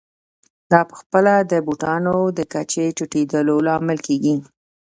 دا 0.71 0.81
په 0.89 0.95
خپله 1.01 1.33
د 1.51 1.53
بوټانو 1.65 2.15
د 2.37 2.39
کچې 2.53 2.85
ټیټېدو 2.97 3.55
لامل 3.67 3.99
کېږي 4.07 4.35